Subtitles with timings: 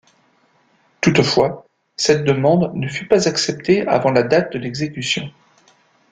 [0.99, 5.29] Toutefois, cette demande ne fut pas acceptée avant la date de l'exécution.